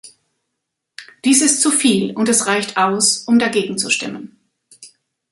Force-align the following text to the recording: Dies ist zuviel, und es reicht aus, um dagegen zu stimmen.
Dies 1.25 1.43
ist 1.43 1.61
zuviel, 1.61 2.15
und 2.15 2.27
es 2.27 2.47
reicht 2.47 2.75
aus, 2.75 3.19
um 3.19 3.37
dagegen 3.37 3.77
zu 3.77 3.91
stimmen. 3.91 4.35